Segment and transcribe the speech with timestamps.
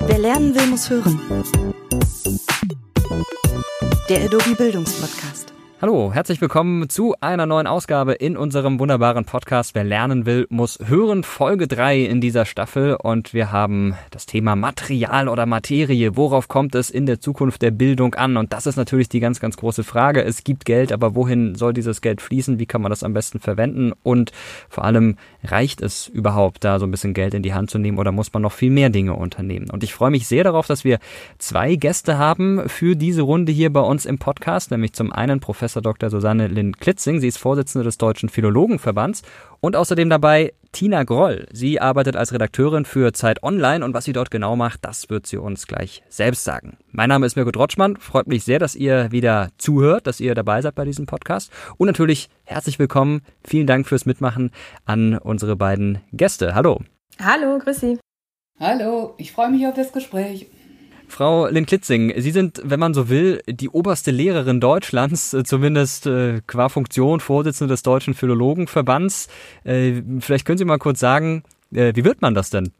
[0.00, 1.20] Wer lernen will, muss hören.
[4.08, 5.55] Der Adobe Bildungspodcast.
[5.82, 10.78] Hallo, herzlich willkommen zu einer neuen Ausgabe in unserem wunderbaren Podcast Wer lernen will, muss
[10.82, 11.22] hören.
[11.22, 16.16] Folge 3 in dieser Staffel und wir haben das Thema Material oder Materie.
[16.16, 18.38] Worauf kommt es in der Zukunft der Bildung an?
[18.38, 20.24] Und das ist natürlich die ganz, ganz große Frage.
[20.24, 22.58] Es gibt Geld, aber wohin soll dieses Geld fließen?
[22.58, 23.92] Wie kann man das am besten verwenden?
[24.02, 24.32] Und
[24.70, 27.98] vor allem, reicht es überhaupt, da so ein bisschen Geld in die Hand zu nehmen
[27.98, 29.68] oder muss man noch viel mehr Dinge unternehmen?
[29.68, 31.00] Und ich freue mich sehr darauf, dass wir
[31.36, 35.65] zwei Gäste haben für diese Runde hier bei uns im Podcast, nämlich zum einen Professor
[35.66, 36.10] Professor Dr.
[36.10, 37.18] Susanne Lynn Klitzing.
[37.18, 39.22] Sie ist Vorsitzende des Deutschen Philologenverbands
[39.58, 41.48] und außerdem dabei Tina Groll.
[41.50, 45.26] Sie arbeitet als Redakteurin für Zeit Online und was sie dort genau macht, das wird
[45.26, 46.76] sie uns gleich selbst sagen.
[46.92, 47.96] Mein Name ist Mirko Drotschmann.
[47.96, 51.50] Freut mich sehr, dass ihr wieder zuhört, dass ihr dabei seid bei diesem Podcast.
[51.78, 53.22] Und natürlich herzlich willkommen.
[53.42, 54.52] Vielen Dank fürs Mitmachen
[54.84, 56.54] an unsere beiden Gäste.
[56.54, 56.78] Hallo.
[57.18, 57.98] Hallo, grüß Sie.
[58.60, 60.46] Hallo, ich freue mich auf das Gespräch.
[61.08, 66.40] Frau Lin-Klitzing, Sie sind, wenn man so will, die oberste Lehrerin Deutschlands, äh, zumindest äh,
[66.46, 69.28] qua Funktion Vorsitzende des Deutschen Philologenverbands.
[69.64, 72.72] Äh, vielleicht können Sie mal kurz sagen, äh, wie wird man das denn?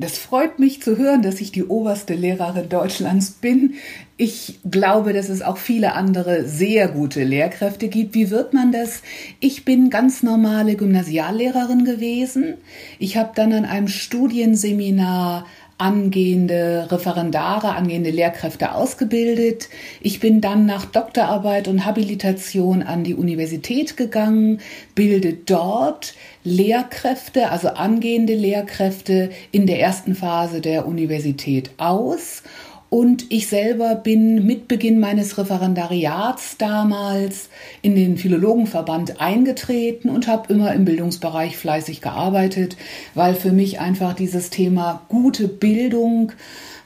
[0.00, 3.74] Das freut mich zu hören, dass ich die oberste Lehrerin Deutschlands bin.
[4.16, 8.14] Ich glaube, dass es auch viele andere sehr gute Lehrkräfte gibt.
[8.14, 9.02] Wie wird man das?
[9.40, 12.54] Ich bin ganz normale Gymnasiallehrerin gewesen.
[13.00, 15.46] Ich habe dann an einem Studienseminar
[15.78, 19.68] angehende Referendare, angehende Lehrkräfte ausgebildet.
[20.00, 24.60] Ich bin dann nach Doktorarbeit und Habilitation an die Universität gegangen,
[24.96, 32.42] bilde dort Lehrkräfte, also angehende Lehrkräfte in der ersten Phase der Universität aus
[32.90, 37.50] und ich selber bin mit Beginn meines Referendariats damals
[37.82, 42.76] in den Philologenverband eingetreten und habe immer im Bildungsbereich fleißig gearbeitet,
[43.14, 46.32] weil für mich einfach dieses Thema gute Bildung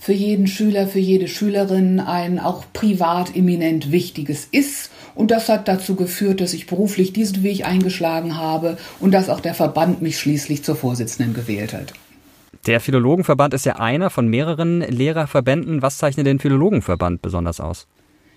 [0.00, 4.90] für jeden Schüler, für jede Schülerin ein auch privat eminent wichtiges ist.
[5.14, 9.38] Und das hat dazu geführt, dass ich beruflich diesen Weg eingeschlagen habe und dass auch
[9.38, 11.92] der Verband mich schließlich zur Vorsitzenden gewählt hat.
[12.66, 15.82] Der Philologenverband ist ja einer von mehreren Lehrerverbänden.
[15.82, 17.88] Was zeichnet den Philologenverband besonders aus?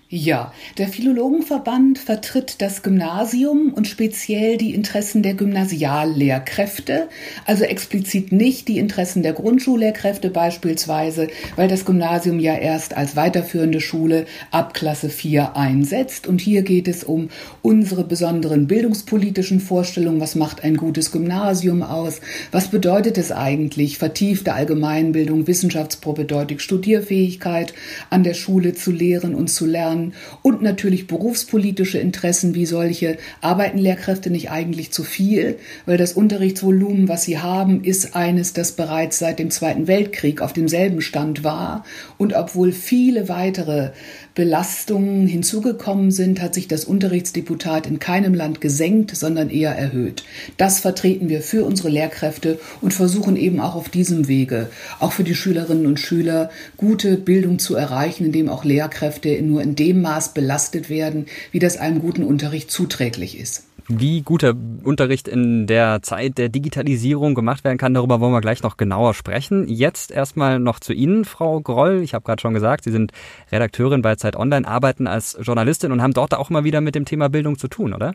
[0.08, 7.08] Ja, der Philologenverband vertritt das Gymnasium und speziell die Interessen der Gymnasiallehrkräfte,
[7.44, 13.80] also explizit nicht die Interessen der Grundschullehrkräfte beispielsweise, weil das Gymnasium ja erst als weiterführende
[13.80, 16.28] Schule ab Klasse 4 einsetzt.
[16.28, 17.28] Und hier geht es um
[17.62, 20.20] unsere besonderen bildungspolitischen Vorstellungen.
[20.20, 22.20] Was macht ein gutes Gymnasium aus?
[22.52, 27.74] Was bedeutet es eigentlich, vertiefte Allgemeinbildung, wissenschaftspropedeutisch Studierfähigkeit
[28.08, 29.95] an der Schule zu lehren und zu lernen?
[29.96, 30.12] Eltern
[30.42, 37.08] und natürlich berufspolitische Interessen, wie solche arbeiten Lehrkräfte nicht eigentlich zu viel, weil das Unterrichtsvolumen,
[37.08, 41.84] was sie haben, ist eines, das bereits seit dem Zweiten Weltkrieg auf demselben Stand war.
[42.18, 43.90] Und obwohl viele weitere
[44.36, 50.24] Belastungen hinzugekommen sind, hat sich das Unterrichtsdeputat in keinem Land gesenkt, sondern eher erhöht.
[50.58, 54.68] Das vertreten wir für unsere Lehrkräfte und versuchen eben auch auf diesem Wege,
[55.00, 59.74] auch für die Schülerinnen und Schüler, gute Bildung zu erreichen, indem auch Lehrkräfte nur in
[59.74, 63.65] dem Maß belastet werden, wie das einem guten Unterricht zuträglich ist.
[63.88, 68.64] Wie guter Unterricht in der Zeit der Digitalisierung gemacht werden kann, darüber wollen wir gleich
[68.64, 69.68] noch genauer sprechen.
[69.68, 72.00] Jetzt erstmal noch zu Ihnen, Frau Groll.
[72.02, 73.12] Ich habe gerade schon gesagt, Sie sind
[73.52, 77.04] Redakteurin bei Zeit Online, arbeiten als Journalistin und haben dort auch immer wieder mit dem
[77.04, 78.12] Thema Bildung zu tun, oder?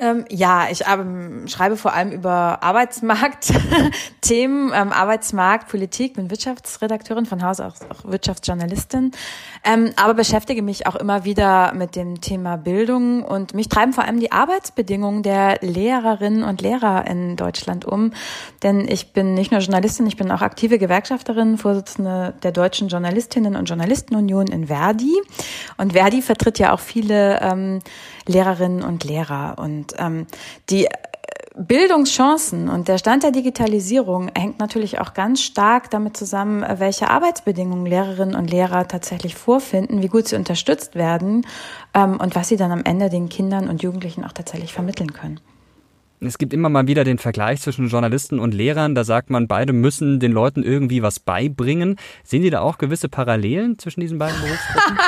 [0.00, 7.42] Ähm, ja, ich ähm, schreibe vor allem über Arbeitsmarktthemen, ähm, Arbeitsmarkt, Politik, bin Wirtschaftsredakteurin von
[7.42, 9.10] Haus aus, auch Wirtschaftsjournalistin,
[9.64, 14.04] ähm, aber beschäftige mich auch immer wieder mit dem Thema Bildung und mich treiben vor
[14.04, 18.14] allem die Arbeitsbedingungen der Lehrerinnen und Lehrer in Deutschland um,
[18.62, 23.56] denn ich bin nicht nur Journalistin, ich bin auch aktive Gewerkschafterin, Vorsitzende der Deutschen Journalistinnen
[23.56, 25.20] und Journalistenunion in Verdi.
[25.76, 27.80] Und Verdi vertritt ja auch viele ähm,
[28.26, 29.56] Lehrerinnen und Lehrer.
[29.58, 30.26] Und ähm,
[30.70, 30.88] die
[31.54, 37.84] Bildungschancen und der Stand der Digitalisierung hängt natürlich auch ganz stark damit zusammen, welche Arbeitsbedingungen
[37.84, 41.46] Lehrerinnen und Lehrer tatsächlich vorfinden, wie gut sie unterstützt werden
[41.94, 45.40] ähm, und was sie dann am Ende den Kindern und Jugendlichen auch tatsächlich vermitteln können.
[46.24, 48.94] Es gibt immer mal wieder den Vergleich zwischen Journalisten und Lehrern.
[48.94, 51.96] Da sagt man, beide müssen den Leuten irgendwie was beibringen.
[52.22, 54.98] Sehen Sie da auch gewisse Parallelen zwischen diesen beiden Berufsgruppen?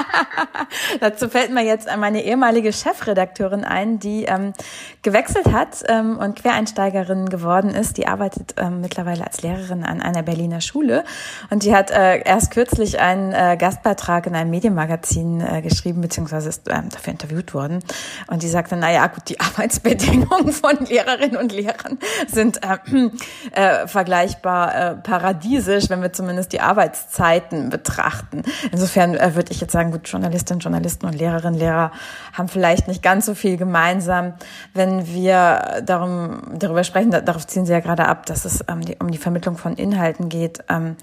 [1.01, 4.55] Dazu fällt mir jetzt meine ehemalige Chefredakteurin ein, die ähm,
[5.03, 7.97] gewechselt hat ähm, und Quereinsteigerin geworden ist.
[7.97, 11.05] Die arbeitet ähm, mittlerweile als Lehrerin an einer Berliner Schule
[11.51, 16.49] und die hat äh, erst kürzlich einen äh, Gastbeitrag in einem Medienmagazin äh, geschrieben, beziehungsweise
[16.49, 17.81] ist ähm, dafür interviewt worden.
[18.27, 23.11] Und die sagte, naja, gut, die Arbeitsbedingungen von Lehrern Lehrerinnen und Lehrern sind äh,
[23.53, 28.43] äh, vergleichbar äh, paradiesisch, wenn wir zumindest die Arbeitszeiten betrachten.
[28.73, 31.93] Insofern äh, würde ich jetzt sagen, gut, Journalistinnen, Journalisten und Lehrerinnen, Lehrer
[32.33, 34.35] haben vielleicht nicht ganz so viel gemeinsam,
[34.73, 38.97] wenn wir darum, darüber sprechen, darauf ziehen Sie ja gerade ab, dass es ähm, die,
[39.01, 40.65] um die Vermittlung von Inhalten geht.
[40.69, 40.97] Ähm,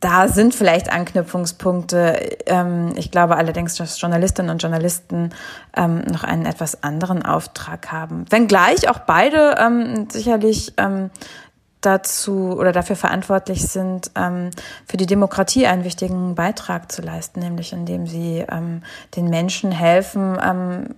[0.00, 2.36] da sind vielleicht Anknüpfungspunkte.
[2.46, 5.30] Ähm, ich glaube allerdings, dass Journalistinnen und Journalisten
[5.76, 8.24] ähm, noch einen etwas anderen Auftrag haben.
[8.30, 11.10] Wenngleich auch beide ähm, sicherlich ähm,
[11.80, 14.50] dazu oder dafür verantwortlich sind, ähm,
[14.86, 18.82] für die Demokratie einen wichtigen Beitrag zu leisten, nämlich indem sie ähm,
[19.16, 20.94] den Menschen helfen, ähm,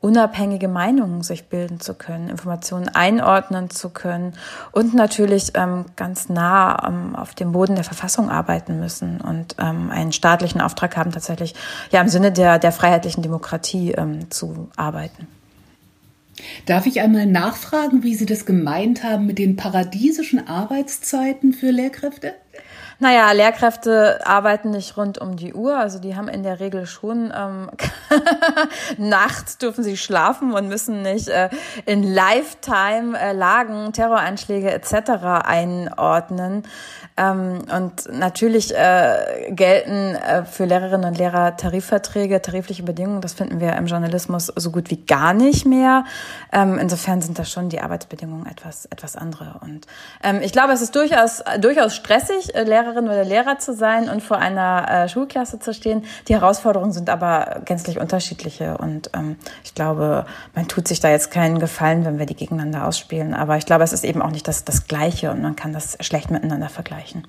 [0.00, 4.32] unabhängige Meinungen sich bilden zu können, Informationen einordnen zu können
[4.72, 9.90] und natürlich ähm, ganz nah ähm, auf dem Boden der Verfassung arbeiten müssen und ähm,
[9.90, 11.54] einen staatlichen Auftrag haben, tatsächlich
[11.90, 15.28] ja im Sinne der, der freiheitlichen Demokratie ähm, zu arbeiten.
[16.66, 22.34] Darf ich einmal nachfragen, wie Sie das gemeint haben mit den paradiesischen Arbeitszeiten für Lehrkräfte?
[23.02, 27.32] Naja, Lehrkräfte arbeiten nicht rund um die Uhr, also die haben in der Regel schon
[27.34, 27.70] ähm,
[28.98, 31.48] nachts dürfen sie schlafen und müssen nicht äh,
[31.86, 35.12] in Lifetime äh, Lagen, Terroranschläge etc.
[35.44, 36.64] einordnen.
[37.20, 43.20] Ähm, und natürlich äh, gelten äh, für Lehrerinnen und Lehrer Tarifverträge, tarifliche Bedingungen.
[43.20, 46.04] Das finden wir im Journalismus so gut wie gar nicht mehr.
[46.50, 49.60] Ähm, insofern sind das schon die Arbeitsbedingungen etwas, etwas andere.
[49.60, 49.86] Und
[50.22, 54.22] ähm, ich glaube, es ist durchaus, durchaus stressig, äh, Lehrerin oder Lehrer zu sein und
[54.22, 56.04] vor einer äh, Schulklasse zu stehen.
[56.28, 58.78] Die Herausforderungen sind aber gänzlich unterschiedliche.
[58.78, 60.24] Und ähm, ich glaube,
[60.54, 63.34] man tut sich da jetzt keinen Gefallen, wenn wir die gegeneinander ausspielen.
[63.34, 65.98] Aber ich glaube, es ist eben auch nicht das, das Gleiche und man kann das
[66.00, 67.28] schlecht miteinander vergleichen erreichen.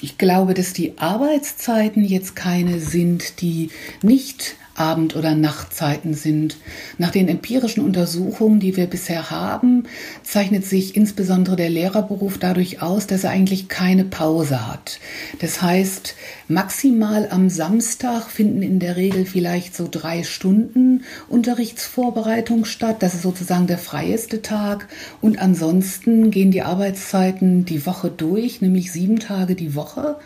[0.00, 3.70] Ich glaube, dass die Arbeitszeiten jetzt keine sind, die
[4.02, 6.56] nicht Abend- oder Nachtzeiten sind.
[6.98, 9.84] Nach den empirischen Untersuchungen, die wir bisher haben,
[10.22, 15.00] zeichnet sich insbesondere der Lehrerberuf dadurch aus, dass er eigentlich keine Pause hat.
[15.40, 16.14] Das heißt,
[16.48, 22.96] maximal am Samstag finden in der Regel vielleicht so drei Stunden Unterrichtsvorbereitung statt.
[23.00, 24.88] Das ist sozusagen der freieste Tag.
[25.20, 30.16] Und ansonsten gehen die Arbeitszeiten die Woche durch, nämlich sieben Tage die Woche.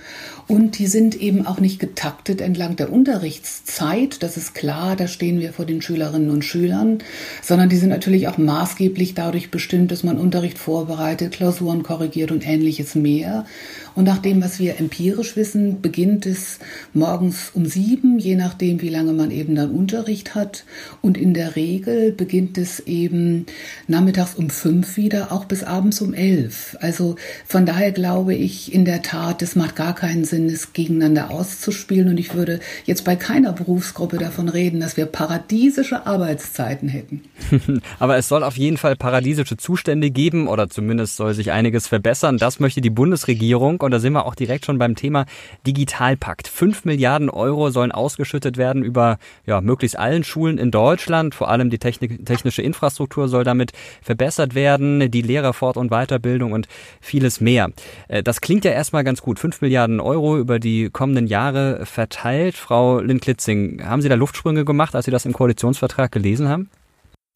[0.49, 4.23] Und die sind eben auch nicht getaktet entlang der Unterrichtszeit.
[4.23, 6.99] Das ist klar, da stehen wir vor den Schülerinnen und Schülern,
[7.43, 12.47] sondern die sind natürlich auch maßgeblich dadurch bestimmt, dass man Unterricht vorbereitet, Klausuren korrigiert und
[12.47, 13.47] ähnliches mehr.
[13.95, 16.59] Und nach dem, was wir empirisch wissen, beginnt es
[16.95, 20.65] morgens um sieben, je nachdem, wie lange man eben dann Unterricht hat.
[21.01, 23.47] Und in der Regel beginnt es eben
[23.89, 26.77] nachmittags um fünf wieder, auch bis abends um elf.
[26.81, 27.17] Also
[27.47, 32.09] von daher glaube ich in der Tat, es macht gar keinen Sinn, es gegeneinander auszuspielen.
[32.09, 37.23] Und ich würde jetzt bei keiner Berufsgruppe davon reden, dass wir paradiesische Arbeitszeiten hätten.
[37.99, 42.39] Aber es soll auf jeden Fall paradiesische Zustände geben oder zumindest soll sich einiges verbessern.
[42.39, 43.82] Das möchte die Bundesregierung.
[43.83, 45.27] Und da sind wir auch direkt schon beim Thema
[45.67, 46.49] Digitalpakt.
[46.49, 51.35] Fünf Milliarden Euro sollen ausgeschüttet werden über ja, möglichst allen Schulen in Deutschland.
[51.35, 56.69] Vor allem die Technik, technische Infrastruktur soll damit verbessert werden, die Lehrerfort- und Weiterbildung und
[57.01, 57.71] vieles mehr.
[58.09, 59.39] Äh, das klingt ja erstmal ganz gut.
[59.39, 62.55] Fünf Milliarden Euro über die kommenden Jahre verteilt.
[62.55, 66.71] Frau Lind-Klitzing, haben Sie da Luftsprünge gemacht, als Sie das im Koalitionsvertrag gelesen haben?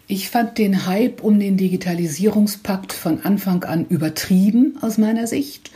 [0.09, 5.73] Ich fand den Hype um den Digitalisierungspakt von Anfang an übertrieben aus meiner Sicht.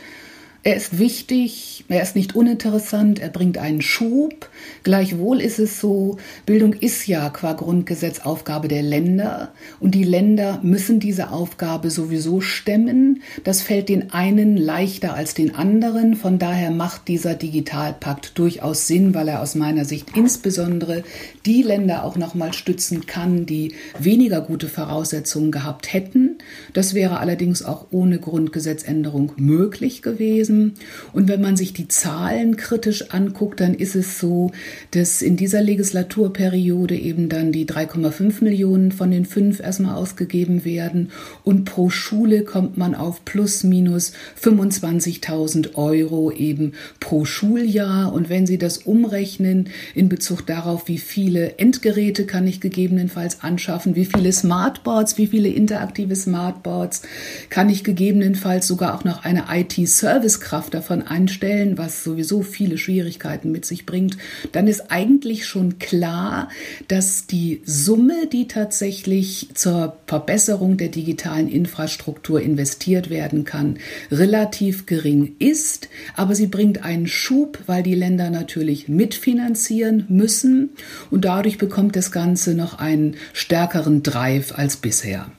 [0.63, 4.47] Er ist wichtig, er ist nicht uninteressant, er bringt einen Schub.
[4.83, 10.59] Gleichwohl ist es so, Bildung ist ja qua Grundgesetz Aufgabe der Länder und die Länder
[10.61, 13.23] müssen diese Aufgabe sowieso stemmen.
[13.43, 16.15] Das fällt den einen leichter als den anderen.
[16.15, 21.03] Von daher macht dieser Digitalpakt durchaus Sinn, weil er aus meiner Sicht insbesondere
[21.47, 26.37] die Länder auch nochmal stützen kann, die weniger gute Voraussetzungen gehabt hätten.
[26.73, 30.73] Das wäre allerdings auch ohne Grundgesetzänderung möglich gewesen gewesen.
[31.13, 34.51] Und wenn man sich die Zahlen kritisch anguckt, dann ist es so,
[34.91, 41.11] dass in dieser Legislaturperiode eben dann die 3,5 Millionen von den fünf erstmal ausgegeben werden
[41.43, 48.13] und pro Schule kommt man auf plus minus 25.000 Euro eben pro Schuljahr.
[48.13, 53.95] Und wenn Sie das umrechnen in Bezug darauf, wie viele Endgeräte kann ich gegebenenfalls anschaffen,
[53.95, 57.03] wie viele Smartboards, wie viele interaktive Smartboards
[57.49, 63.51] kann ich gegebenenfalls sogar auch noch eine IT-Service Arbeitskraft davon einstellen, was sowieso viele Schwierigkeiten
[63.51, 64.17] mit sich bringt,
[64.51, 66.49] dann ist eigentlich schon klar,
[66.87, 73.77] dass die Summe, die tatsächlich zur Verbesserung der digitalen Infrastruktur investiert werden kann,
[74.09, 75.89] relativ gering ist.
[76.15, 80.71] Aber sie bringt einen Schub, weil die Länder natürlich mitfinanzieren müssen
[81.11, 85.31] und dadurch bekommt das Ganze noch einen stärkeren Drive als bisher.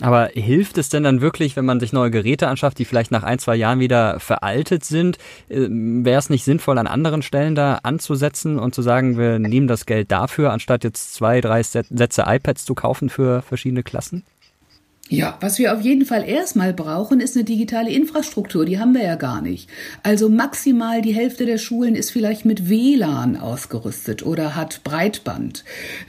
[0.00, 3.22] Aber hilft es denn dann wirklich, wenn man sich neue Geräte anschafft, die vielleicht nach
[3.22, 5.16] ein, zwei Jahren wieder veraltet sind?
[5.48, 9.68] Äh, wäre es nicht sinnvoll, an anderen Stellen da anzusetzen und zu sagen, wir nehmen
[9.68, 14.24] das Geld dafür, anstatt jetzt zwei, drei Sätze iPads zu kaufen für verschiedene Klassen?
[15.08, 18.64] Ja, was wir auf jeden Fall erstmal brauchen, ist eine digitale Infrastruktur.
[18.64, 19.70] Die haben wir ja gar nicht.
[20.02, 25.64] Also maximal die Hälfte der Schulen ist vielleicht mit WLAN ausgerüstet oder hat Breitband.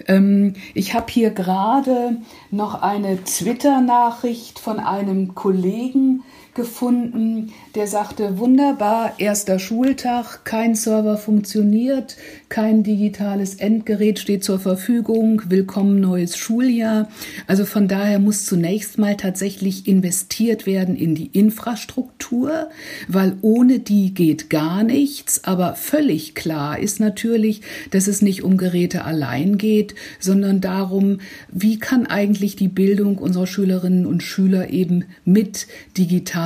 [0.08, 2.18] Ähm, ich habe hier gerade
[2.50, 6.24] noch eine Twitter-Nachricht von einem Kollegen
[6.58, 12.18] gefunden, der sagte, wunderbar, erster Schultag, kein Server funktioniert,
[12.50, 17.10] kein digitales Endgerät steht zur Verfügung, willkommen neues Schuljahr.
[17.46, 22.70] Also von daher muss zunächst mal tatsächlich investiert werden in die Infrastruktur,
[23.08, 25.44] weil ohne die geht gar nichts.
[25.44, 27.62] Aber völlig klar ist natürlich,
[27.92, 31.20] dass es nicht um Geräte allein geht, sondern darum,
[31.52, 35.68] wie kann eigentlich die Bildung unserer Schülerinnen und Schüler eben mit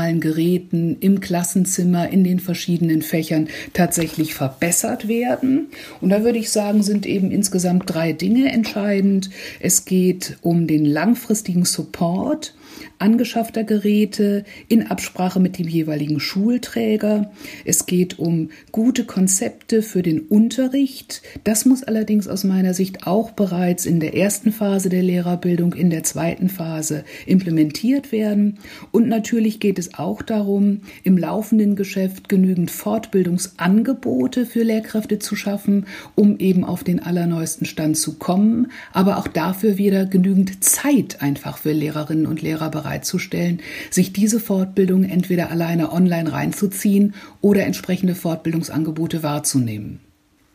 [0.01, 5.67] digitalen Geräten im Klassenzimmer in den verschiedenen Fächern tatsächlich verbessert werden.
[6.00, 9.29] Und da würde ich sagen, sind eben insgesamt drei Dinge entscheidend.
[9.60, 12.53] Es geht um den langfristigen Support
[12.99, 17.31] angeschaffter Geräte in Absprache mit dem jeweiligen Schulträger.
[17.65, 21.21] Es geht um gute Konzepte für den Unterricht.
[21.43, 25.89] Das muss allerdings aus meiner Sicht auch bereits in der ersten Phase der Lehrerbildung, in
[25.89, 28.59] der zweiten Phase implementiert werden.
[28.91, 35.85] Und natürlich geht es auch darum, im laufenden Geschäft genügend Fortbildungsangebote für Lehrkräfte zu schaffen,
[36.15, 41.57] um eben auf den allerneuesten Stand zu kommen, aber auch dafür wieder genügend Zeit einfach
[41.57, 49.23] für Lehrerinnen und Lehrer bereitzustellen, sich diese Fortbildung entweder alleine online reinzuziehen oder entsprechende Fortbildungsangebote
[49.23, 49.99] wahrzunehmen.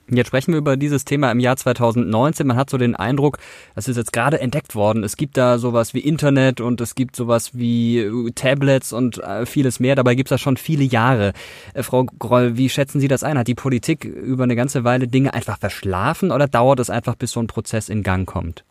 [0.09, 2.47] Jetzt sprechen wir über dieses Thema im Jahr 2019.
[2.47, 3.39] Man hat so den Eindruck,
[3.75, 5.03] das ist jetzt gerade entdeckt worden.
[5.03, 9.47] Es gibt da sowas wie Internet und es gibt sowas wie äh, Tablets und äh,
[9.47, 9.97] vieles mehr.
[9.97, 11.33] Dabei gibt es das schon viele Jahre.
[11.75, 13.37] Äh, Frau Groll, wie schätzen Sie das ein?
[13.37, 17.33] Hat die Politik über eine ganze Weile Dinge einfach verschlafen oder dauert es einfach, bis
[17.33, 18.65] so ein Prozess in Gang kommt?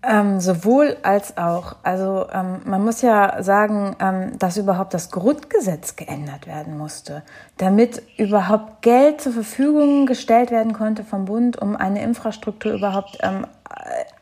[0.00, 1.74] Ähm, sowohl als auch.
[1.82, 7.24] Also ähm, man muss ja sagen, ähm, dass überhaupt das Grundgesetz geändert werden musste,
[7.56, 13.44] damit überhaupt Geld zur Verfügung gestellt werden konnte vom Bund, um eine Infrastruktur überhaupt ähm,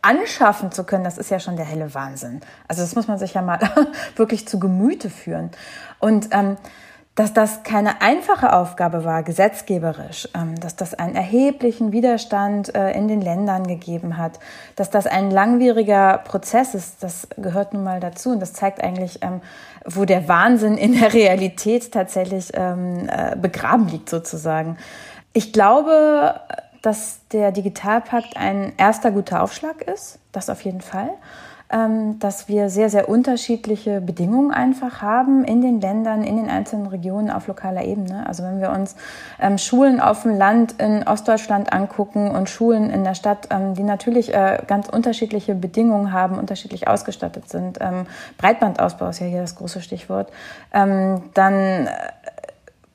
[0.00, 1.04] anschaffen zu können.
[1.04, 2.40] Das ist ja schon der helle Wahnsinn.
[2.68, 3.58] Also das muss man sich ja mal
[4.16, 5.50] wirklich zu Gemüte führen.
[5.98, 6.56] Und ähm,
[7.16, 13.08] dass das keine einfache Aufgabe war, gesetzgeberisch, ähm, dass das einen erheblichen Widerstand äh, in
[13.08, 14.38] den Ländern gegeben hat,
[14.76, 19.20] dass das ein langwieriger Prozess ist, das gehört nun mal dazu und das zeigt eigentlich,
[19.22, 19.40] ähm,
[19.86, 24.76] wo der Wahnsinn in der Realität tatsächlich ähm, äh, begraben liegt sozusagen.
[25.32, 26.38] Ich glaube,
[26.82, 31.10] dass der Digitalpakt ein erster guter Aufschlag ist, das auf jeden Fall.
[31.68, 36.86] Ähm, dass wir sehr, sehr unterschiedliche Bedingungen einfach haben in den Ländern, in den einzelnen
[36.86, 38.24] Regionen auf lokaler Ebene.
[38.24, 38.94] Also wenn wir uns
[39.40, 43.82] ähm, Schulen auf dem Land in Ostdeutschland angucken und Schulen in der Stadt, ähm, die
[43.82, 47.80] natürlich äh, ganz unterschiedliche Bedingungen haben, unterschiedlich ausgestattet sind.
[48.38, 50.30] Breitbandausbau ist ja hier das große Stichwort.
[50.70, 51.88] dann äh,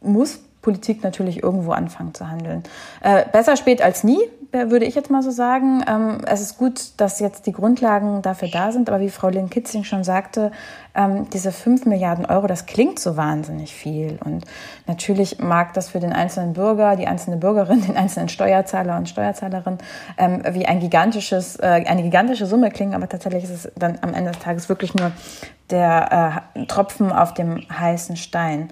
[0.01, 2.63] muss Politik natürlich irgendwo anfangen zu handeln.
[3.01, 4.19] Äh, besser spät als nie,
[4.51, 5.83] würde ich jetzt mal so sagen.
[5.87, 9.83] Ähm, es ist gut, dass jetzt die Grundlagen dafür da sind, aber wie Frau Lehn-Kitzing
[9.83, 10.51] schon sagte,
[10.93, 14.19] ähm, diese 5 Milliarden Euro, das klingt so wahnsinnig viel.
[14.23, 14.45] Und
[14.87, 19.77] natürlich mag das für den einzelnen Bürger, die einzelne Bürgerin, den einzelnen Steuerzahler und Steuerzahlerin
[20.17, 24.13] ähm, wie ein gigantisches, äh, eine gigantische Summe klingen, aber tatsächlich ist es dann am
[24.13, 25.11] Ende des Tages wirklich nur
[25.69, 28.69] der äh, Tropfen auf dem heißen Stein.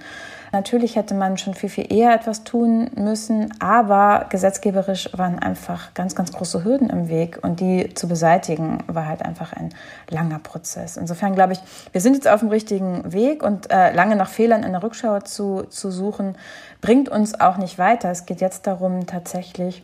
[0.52, 6.16] Natürlich hätte man schon viel, viel eher etwas tun müssen, aber gesetzgeberisch waren einfach ganz,
[6.16, 9.70] ganz große Hürden im Weg und die zu beseitigen war halt einfach ein
[10.10, 10.98] langer Prozess.
[10.98, 11.60] Insofern glaube ich,
[11.92, 15.20] wir sind jetzt auf dem richtigen Weg und äh, lange nach Fehlern in der Rückschau
[15.20, 16.36] zu, zu suchen,
[16.82, 18.10] bringt uns auch nicht weiter.
[18.10, 19.84] Es geht jetzt darum, tatsächlich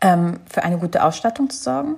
[0.00, 1.96] ähm, für eine gute Ausstattung zu sorgen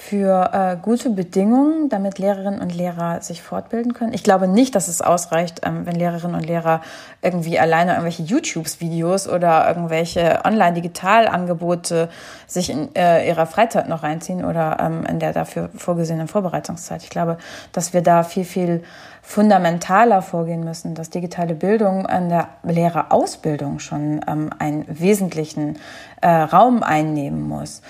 [0.00, 4.14] für äh, gute Bedingungen, damit Lehrerinnen und Lehrer sich fortbilden können.
[4.14, 6.80] Ich glaube nicht, dass es ausreicht, ähm, wenn Lehrerinnen und Lehrer
[7.20, 12.08] irgendwie alleine irgendwelche YouTube-Videos oder irgendwelche Online-Digital-Angebote
[12.46, 17.02] sich in äh, ihrer Freizeit noch reinziehen oder ähm, in der dafür vorgesehenen Vorbereitungszeit.
[17.02, 17.36] Ich glaube,
[17.72, 18.82] dass wir da viel, viel
[19.20, 25.78] fundamentaler vorgehen müssen, dass digitale Bildung an der Lehrerausbildung schon ähm, einen wesentlichen
[26.22, 27.82] äh, Raum einnehmen muss.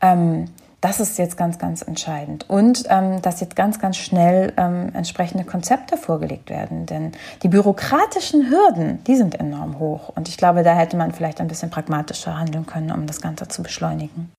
[0.00, 0.46] Ähm,
[0.80, 2.48] das ist jetzt ganz, ganz entscheidend.
[2.48, 6.86] Und ähm, dass jetzt ganz, ganz schnell ähm, entsprechende Konzepte vorgelegt werden.
[6.86, 10.10] Denn die bürokratischen Hürden, die sind enorm hoch.
[10.14, 13.48] Und ich glaube, da hätte man vielleicht ein bisschen pragmatischer handeln können, um das Ganze
[13.48, 14.30] zu beschleunigen.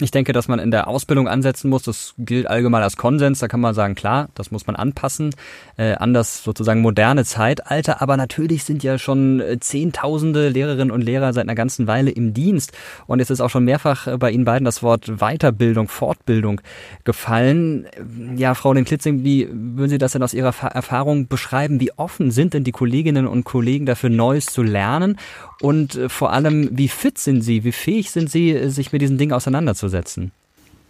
[0.00, 1.82] Ich denke, dass man in der Ausbildung ansetzen muss.
[1.82, 3.40] Das gilt allgemein als Konsens.
[3.40, 5.34] Da kann man sagen, klar, das muss man anpassen
[5.76, 8.00] äh, an das sozusagen moderne Zeitalter.
[8.00, 12.32] Aber natürlich sind ja schon äh, Zehntausende Lehrerinnen und Lehrer seit einer ganzen Weile im
[12.32, 12.72] Dienst.
[13.06, 16.62] Und jetzt ist auch schon mehrfach äh, bei Ihnen beiden das Wort Weiterbildung, Fortbildung
[17.04, 17.86] gefallen.
[18.34, 21.80] Ja, Frau Den-Klitzing, wie würden Sie das denn aus Ihrer Erfahrung beschreiben?
[21.80, 25.18] Wie offen sind denn die Kolleginnen und Kollegen dafür, Neues zu lernen?
[25.60, 27.62] Und äh, vor allem, wie fit sind Sie?
[27.62, 29.81] Wie fähig sind Sie, sich mit diesen Dingen auseinanderzusetzen?
[29.82, 30.32] Auseinanderzusetzen?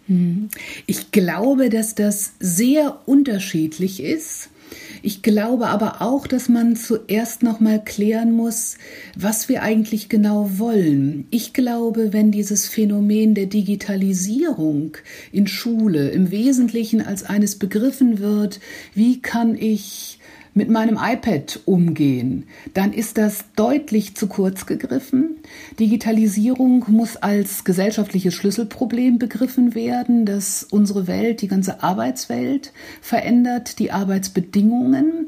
[0.07, 0.49] Hm.
[0.85, 4.49] Ich glaube, dass das sehr unterschiedlich ist.
[5.01, 8.77] Ich glaube aber auch, dass man zuerst noch mal klären muss,
[9.15, 11.27] was wir eigentlich genau wollen.
[11.29, 14.97] Ich glaube, wenn dieses Phänomen der Digitalisierung
[15.31, 18.59] in Schule im Wesentlichen als eines begriffen wird,
[18.95, 20.19] wie kann ich
[20.53, 25.37] mit meinem iPad umgehen, dann ist das deutlich zu kurz gegriffen.
[25.79, 33.91] Digitalisierung muss als gesellschaftliches Schlüsselproblem begriffen werden, das unsere Welt, die ganze Arbeitswelt verändert, die
[33.91, 35.27] Arbeitsbedingungen.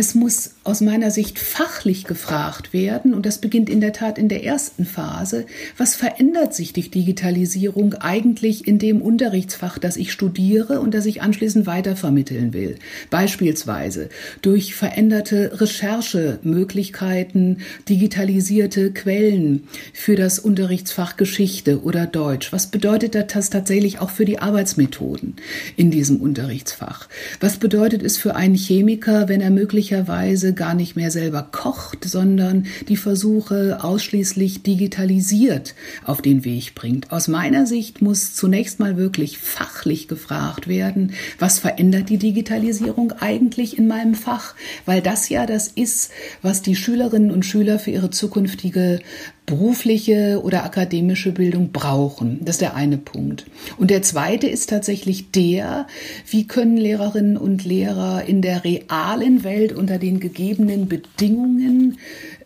[0.00, 4.28] Es muss aus meiner Sicht fachlich gefragt werden, und das beginnt in der Tat in
[4.28, 5.44] der ersten Phase.
[5.76, 11.20] Was verändert sich durch Digitalisierung eigentlich in dem Unterrichtsfach, das ich studiere und das ich
[11.20, 12.76] anschließend weitervermitteln will?
[13.10, 14.08] Beispielsweise
[14.40, 22.52] durch veränderte Recherchemöglichkeiten, digitalisierte Quellen für das Unterrichtsfach Geschichte oder Deutsch.
[22.52, 25.34] Was bedeutet das tatsächlich auch für die Arbeitsmethoden
[25.74, 27.08] in diesem Unterrichtsfach?
[27.40, 32.04] Was bedeutet es für einen Chemiker, wenn er möglicherweise möglicherweise gar nicht mehr selber kocht,
[32.04, 37.10] sondern die Versuche ausschließlich digitalisiert auf den Weg bringt.
[37.10, 43.78] Aus meiner Sicht muss zunächst mal wirklich fachlich gefragt werden, was verändert die Digitalisierung eigentlich
[43.78, 44.54] in meinem Fach,
[44.84, 46.10] weil das ja das ist,
[46.42, 49.00] was die Schülerinnen und Schüler für ihre zukünftige
[49.48, 52.38] berufliche oder akademische Bildung brauchen.
[52.42, 53.46] Das ist der eine Punkt.
[53.78, 55.86] Und der zweite ist tatsächlich der,
[56.28, 61.98] wie können Lehrerinnen und Lehrer in der realen Welt unter den gegebenen Bedingungen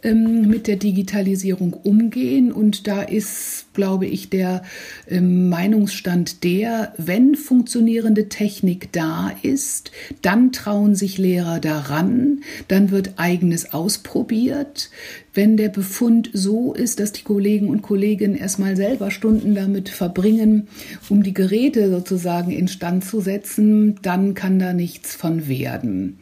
[0.03, 2.53] ähm, mit der Digitalisierung umgehen.
[2.53, 4.63] Und da ist, glaube ich, der
[5.09, 13.15] ähm, Meinungsstand der, wenn funktionierende Technik da ist, dann trauen sich Lehrer daran, dann wird
[13.17, 14.91] eigenes ausprobiert.
[15.35, 20.69] Wenn der Befund so ist, dass die Kollegen und Kolleginnen erstmal selber Stunden damit verbringen,
[21.09, 26.19] um die Geräte sozusagen instand zu setzen, dann kann da nichts von werden.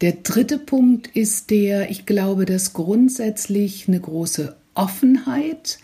[0.00, 5.78] Der dritte Punkt ist der, ich glaube, dass grundsätzlich eine große Offenheit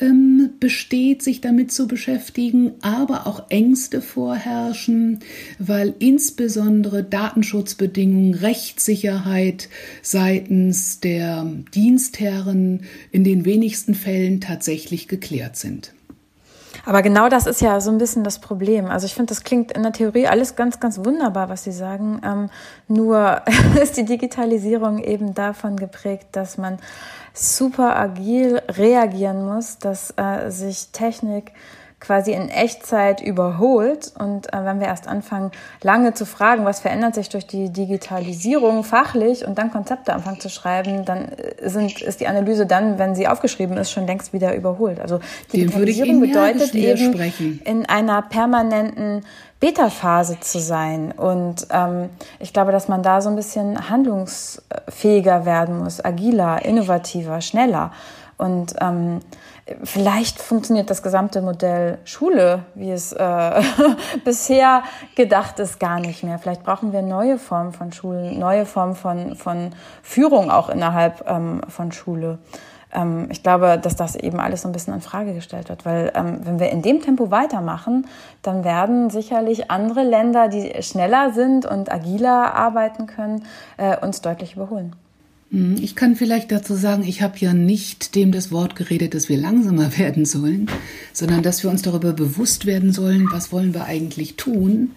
[0.00, 5.20] ähm, besteht, sich damit zu beschäftigen, aber auch Ängste vorherrschen,
[5.58, 9.70] weil insbesondere Datenschutzbedingungen, Rechtssicherheit
[10.02, 15.94] seitens der Dienstherren in den wenigsten Fällen tatsächlich geklärt sind.
[16.84, 18.86] Aber genau das ist ja so ein bisschen das Problem.
[18.86, 22.20] Also ich finde, das klingt in der Theorie alles ganz, ganz wunderbar, was Sie sagen.
[22.24, 22.50] Ähm,
[22.88, 23.42] nur
[23.82, 26.78] ist die Digitalisierung eben davon geprägt, dass man
[27.32, 31.52] super agil reagieren muss, dass äh, sich Technik
[32.04, 34.12] quasi in Echtzeit überholt.
[34.18, 35.50] Und äh, wenn wir erst anfangen,
[35.82, 40.50] lange zu fragen, was verändert sich durch die Digitalisierung fachlich und dann Konzepte anfangen zu
[40.50, 44.54] schreiben, dann äh, sind, ist die Analyse dann, wenn sie aufgeschrieben ist, schon längst wieder
[44.54, 45.00] überholt.
[45.00, 45.20] Also
[45.52, 49.24] Digitalisierung bedeutet eben in einer permanenten
[49.60, 51.12] Beta-Phase zu sein.
[51.12, 57.40] Und ähm, ich glaube, dass man da so ein bisschen handlungsfähiger werden muss, agiler, innovativer,
[57.40, 57.92] schneller.
[58.36, 59.20] Und ähm,
[59.82, 63.62] vielleicht funktioniert das gesamte Modell Schule, wie es äh,
[64.24, 64.82] bisher
[65.14, 66.38] gedacht ist, gar nicht mehr.
[66.38, 69.70] Vielleicht brauchen wir neue Formen von Schulen, neue Formen von, von
[70.02, 72.38] Führung auch innerhalb ähm, von Schule.
[72.92, 76.12] Ähm, ich glaube, dass das eben alles so ein bisschen in Frage gestellt wird, weil
[76.14, 78.06] ähm, wenn wir in dem Tempo weitermachen,
[78.42, 83.44] dann werden sicherlich andere Länder, die schneller sind und agiler arbeiten können,
[83.78, 84.94] äh, uns deutlich überholen.
[85.50, 89.28] Hm, ich kann vielleicht dazu sagen, ich habe ja nicht dem das Wort geredet, dass
[89.28, 90.70] wir langsamer werden sollen,
[91.12, 94.92] sondern dass wir uns darüber bewusst werden sollen, was wollen wir eigentlich tun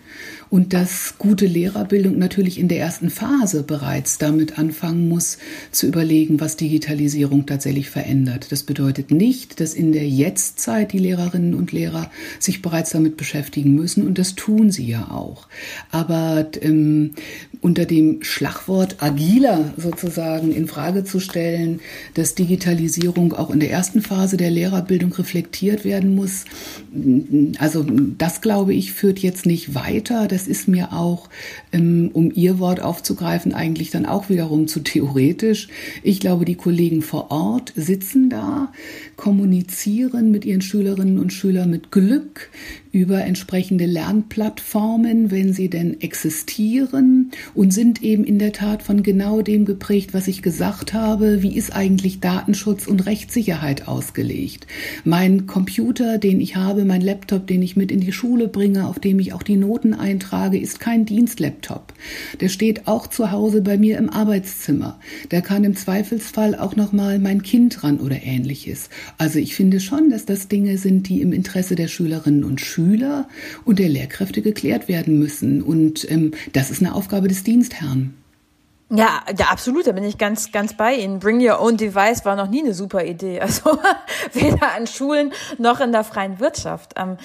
[0.50, 5.38] und dass gute Lehrerbildung natürlich in der ersten Phase bereits damit anfangen muss,
[5.72, 8.52] zu überlegen, was Digitalisierung tatsächlich verändert.
[8.52, 13.76] Das bedeutet nicht, dass in der Jetztzeit die Lehrerinnen und Lehrer sich bereits damit beschäftigen
[13.76, 15.48] müssen und das tun sie ja auch.
[15.92, 17.12] Aber ähm,
[17.62, 21.80] unter dem Schlagwort agiler sozusagen sozusagen in Frage zu stellen,
[22.14, 26.46] dass Digitalisierung auch in der ersten Phase der Lehrerbildung reflektiert werden muss.
[27.60, 27.86] Also
[28.18, 30.28] das glaube ich führt jetzt nicht weiter.
[30.38, 31.30] Das ist mir auch,
[32.14, 35.68] um Ihr Wort aufzugreifen, eigentlich dann auch wiederum zu theoretisch.
[36.04, 38.72] Ich glaube, die Kollegen vor Ort sitzen da,
[39.16, 42.50] kommunizieren mit ihren Schülerinnen und Schülern mit Glück
[42.92, 49.42] über entsprechende Lernplattformen, wenn sie denn existieren und sind eben in der Tat von genau
[49.42, 51.44] dem geprägt, was ich gesagt habe.
[51.44, 54.66] Wie ist eigentlich Datenschutz und Rechtssicherheit ausgelegt?
[55.04, 59.00] Mein Computer, den ich habe, mein Laptop, den ich mit in die Schule bringe, auf
[59.00, 61.67] dem ich auch die Noten eintrage, ist kein Dienstlaptop.
[62.42, 65.00] Der steht auch zu Hause bei mir im Arbeitszimmer.
[65.32, 68.90] Der kann im Zweifelsfall auch noch mal mein Kind ran oder ähnliches.
[69.18, 72.88] Also ich finde schon, dass das Dinge sind, die im Interesse der Schülerinnen und Schüler
[72.88, 73.28] Schüler
[73.66, 75.62] und der Lehrkräfte geklärt werden müssen.
[75.62, 78.14] Und ähm, das ist eine Aufgabe des Dienstherrn.
[78.90, 81.20] Ja, ja, absolut, da bin ich ganz, ganz bei Ihnen.
[81.20, 83.40] Bring Your Own Device war noch nie eine super Idee.
[83.48, 83.80] Also
[84.34, 86.94] weder an Schulen noch in der freien Wirtschaft.
[86.96, 87.18] Ähm,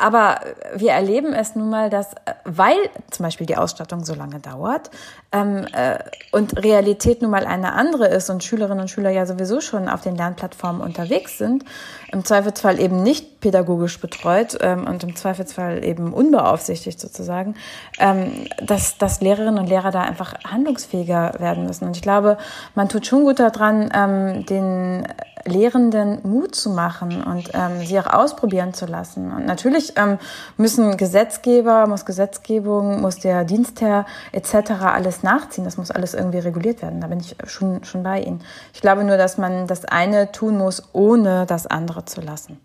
[0.00, 0.40] aber
[0.74, 2.76] wir erleben es nun mal, dass, äh, weil
[3.10, 4.90] zum Beispiel die Ausstattung so lange dauert
[5.32, 5.98] ähm, äh,
[6.32, 10.00] und Realität nun mal eine andere ist und Schülerinnen und Schüler ja sowieso schon auf
[10.00, 11.64] den Lernplattformen unterwegs sind,
[12.12, 17.54] im Zweifelsfall eben nicht pädagogisch betreut ähm, und im Zweifelsfall eben unbeaufsichtigt sozusagen,
[17.98, 21.86] ähm, dass, dass Lehrerinnen und Lehrer da einfach handlungsfähiger werden müssen.
[21.86, 22.38] Und ich glaube,
[22.74, 25.06] man tut schon gut daran, ähm, den
[25.46, 29.32] Lehrenden Mut zu machen und ähm, sie auch ausprobieren zu lassen.
[29.32, 30.18] Und natürlich ähm,
[30.56, 34.70] müssen Gesetzgeber, muss Gesetzgebung, muss der Dienstherr etc.
[34.82, 35.64] alles nachziehen.
[35.64, 37.00] Das muss alles irgendwie reguliert werden.
[37.00, 38.42] Da bin ich schon, schon bei Ihnen.
[38.72, 42.58] Ich glaube nur, dass man das eine tun muss, ohne das andere zu lassen.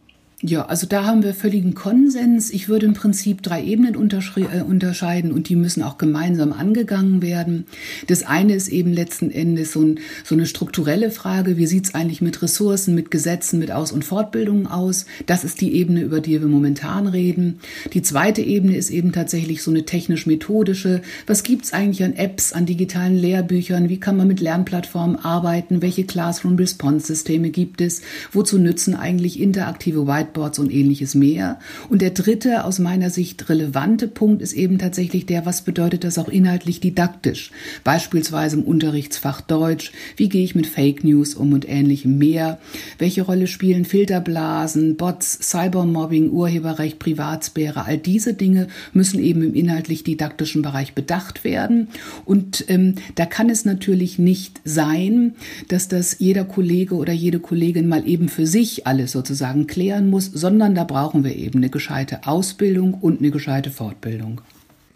[0.47, 2.51] Ja, also da haben wir völligen Konsens.
[2.51, 7.65] Ich würde im Prinzip drei Ebenen äh, unterscheiden und die müssen auch gemeinsam angegangen werden.
[8.05, 11.57] Das eine ist eben letzten Endes so, ein, so eine strukturelle Frage.
[11.57, 15.07] Wie sieht's eigentlich mit Ressourcen, mit Gesetzen, mit Aus- und Fortbildungen aus?
[15.25, 17.59] Das ist die Ebene, über die wir momentan reden.
[17.93, 21.01] Die zweite Ebene ist eben tatsächlich so eine technisch-methodische.
[21.25, 23.89] Was gibt's eigentlich an Apps, an digitalen Lehrbüchern?
[23.89, 25.81] Wie kann man mit Lernplattformen arbeiten?
[25.81, 28.03] Welche Classroom-Response-Systeme gibt es?
[28.31, 30.34] Wozu nützen eigentlich interaktive Whiteboards?
[30.35, 31.59] Whiteboards und ähnliches mehr.
[31.89, 36.17] Und der dritte aus meiner Sicht relevante Punkt ist eben tatsächlich der, was bedeutet das
[36.17, 37.51] auch inhaltlich didaktisch?
[37.83, 39.91] Beispielsweise im Unterrichtsfach Deutsch.
[40.17, 42.59] Wie gehe ich mit Fake News um und ähnlichem mehr?
[42.97, 47.85] Welche Rolle spielen Filterblasen, Bots, Cybermobbing, Urheberrecht, Privatsphäre?
[47.85, 51.87] All diese Dinge müssen eben im inhaltlich didaktischen Bereich bedacht werden.
[52.25, 55.35] Und ähm, da kann es natürlich nicht sein,
[55.69, 60.24] dass das jeder Kollege oder jede Kollegin mal eben für sich alles sozusagen klären muss
[60.25, 64.41] sondern da brauchen wir eben eine gescheite Ausbildung und eine gescheite Fortbildung.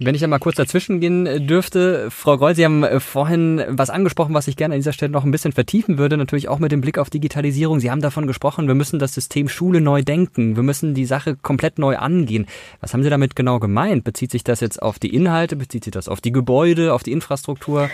[0.02, 3.62] Wenn ich ja mal kurz dazwischen gehen äh, dürfte, Frau Groll, Sie haben äh, vorhin
[3.68, 6.60] was angesprochen, was ich gerne an dieser Stelle noch ein bisschen vertiefen würde, natürlich auch
[6.60, 7.82] mit dem Blick auf Digitalisierung.
[7.82, 11.36] Sie haben davon gesprochen, wir müssen das System Schule neu denken, wir müssen die Sache
[11.36, 12.48] komplett neu angehen.
[12.80, 14.06] Was haben Sie damit genau gemeint?
[14.06, 17.12] Bezieht sich das jetzt auf die Inhalte, bezieht sich das auf die Gebäude, auf die
[17.12, 17.90] Infrastruktur?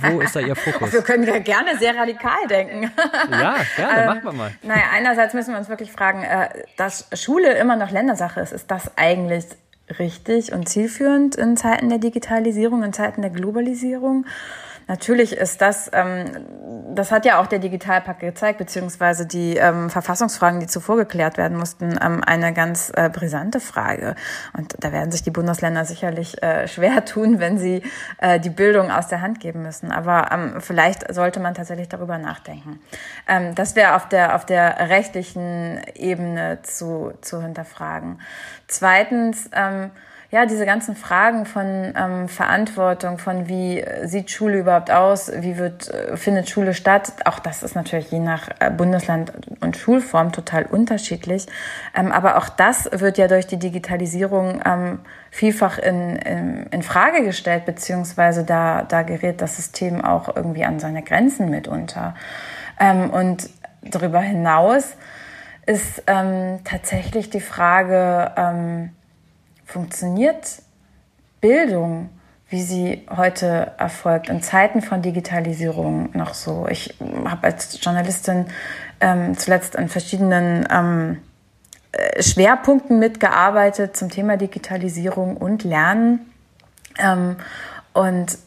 [0.00, 0.94] Wo ist da Ihr Fokus?
[0.94, 2.90] wir können ja gerne sehr radikal denken.
[3.30, 4.52] ja, gerne, ähm, machen wir mal.
[4.62, 8.70] Naja, einerseits müssen wir uns wirklich fragen, äh, dass Schule immer noch Ländersache ist, ist
[8.70, 9.44] das eigentlich
[9.98, 14.26] richtig und zielführend in Zeiten der Digitalisierung, in Zeiten der Globalisierung.
[14.88, 16.24] Natürlich ist das, ähm,
[16.94, 21.56] das hat ja auch der Digitalpakt gezeigt, beziehungsweise die ähm, Verfassungsfragen, die zuvor geklärt werden
[21.56, 24.14] mussten, ähm, eine ganz äh, brisante Frage.
[24.56, 27.82] Und da werden sich die Bundesländer sicherlich äh, schwer tun, wenn sie
[28.18, 29.92] äh, die Bildung aus der Hand geben müssen.
[29.92, 32.80] Aber ähm, vielleicht sollte man tatsächlich darüber nachdenken.
[33.28, 38.20] Ähm, das wäre auf der, auf der rechtlichen Ebene zu, zu hinterfragen.
[38.66, 39.90] Zweitens, ähm,
[40.32, 45.90] ja, diese ganzen Fragen von ähm, Verantwortung, von wie sieht Schule überhaupt aus, wie wird,
[45.90, 50.64] äh, findet Schule statt, auch das ist natürlich je nach äh, Bundesland und Schulform total
[50.64, 51.48] unterschiedlich.
[51.94, 57.24] Ähm, aber auch das wird ja durch die Digitalisierung ähm, vielfach in, in, in Frage
[57.24, 62.14] gestellt, beziehungsweise da, da gerät das System auch irgendwie an seine Grenzen mitunter.
[62.80, 63.50] Ähm, und
[63.82, 64.96] darüber hinaus
[65.66, 68.92] ist ähm, tatsächlich die Frage, ähm,
[69.72, 70.62] funktioniert
[71.40, 72.10] Bildung,
[72.48, 76.66] wie sie heute erfolgt, in Zeiten von Digitalisierung noch so?
[76.70, 78.46] Ich habe als Journalistin
[79.00, 81.18] ähm, zuletzt an verschiedenen ähm,
[81.92, 86.30] äh, Schwerpunkten mitgearbeitet zum Thema Digitalisierung und Lernen.
[86.98, 87.36] Ähm,
[87.92, 88.38] Und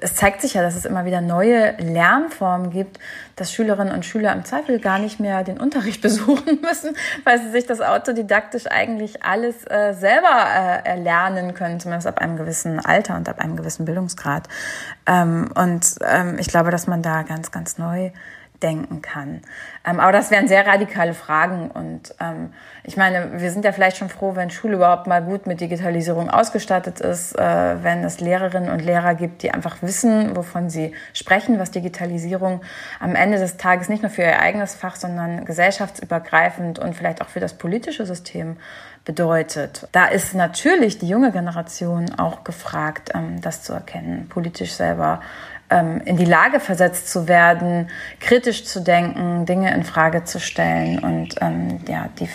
[0.00, 2.98] es zeigt sich ja, dass es immer wieder neue Lernformen gibt,
[3.36, 7.50] dass Schülerinnen und Schüler im Zweifel gar nicht mehr den Unterricht besuchen müssen, weil sie
[7.50, 13.16] sich das autodidaktisch eigentlich alles äh, selber äh, erlernen können, zumindest ab einem gewissen Alter
[13.16, 14.48] und ab einem gewissen Bildungsgrad.
[15.06, 18.12] Ähm, und ähm, ich glaube, dass man da ganz, ganz neu
[18.62, 19.42] denken kann.
[19.84, 22.52] Ähm, aber das wären sehr radikale Fragen und ähm,
[22.86, 26.30] ich meine, wir sind ja vielleicht schon froh, wenn Schule überhaupt mal gut mit Digitalisierung
[26.30, 31.58] ausgestattet ist, äh, wenn es Lehrerinnen und Lehrer gibt, die einfach wissen, wovon sie sprechen,
[31.58, 32.60] was Digitalisierung
[33.00, 37.28] am Ende des Tages nicht nur für ihr eigenes Fach, sondern gesellschaftsübergreifend und vielleicht auch
[37.28, 38.56] für das politische System
[39.04, 39.88] bedeutet.
[39.90, 45.20] Da ist natürlich die junge Generation auch gefragt, ähm, das zu erkennen, politisch selber
[45.70, 47.88] ähm, in die Lage versetzt zu werden,
[48.20, 52.28] kritisch zu denken, Dinge in Frage zu stellen und ähm, ja, die